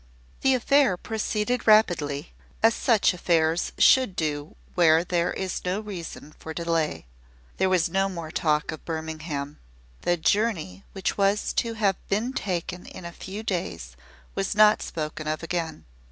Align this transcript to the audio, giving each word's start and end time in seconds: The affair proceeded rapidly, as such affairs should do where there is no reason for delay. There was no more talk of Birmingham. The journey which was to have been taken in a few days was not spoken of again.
The 0.41 0.55
affair 0.55 0.97
proceeded 0.97 1.67
rapidly, 1.67 2.33
as 2.63 2.73
such 2.73 3.13
affairs 3.13 3.71
should 3.77 4.15
do 4.15 4.55
where 4.73 5.03
there 5.03 5.31
is 5.31 5.63
no 5.63 5.79
reason 5.79 6.33
for 6.39 6.55
delay. 6.55 7.05
There 7.57 7.69
was 7.69 7.87
no 7.87 8.09
more 8.09 8.31
talk 8.31 8.71
of 8.71 8.83
Birmingham. 8.83 9.59
The 10.01 10.17
journey 10.17 10.83
which 10.93 11.19
was 11.19 11.53
to 11.53 11.75
have 11.75 11.97
been 12.09 12.33
taken 12.33 12.87
in 12.87 13.05
a 13.05 13.11
few 13.11 13.43
days 13.43 13.95
was 14.33 14.55
not 14.55 14.81
spoken 14.81 15.27
of 15.27 15.43
again. 15.43 15.85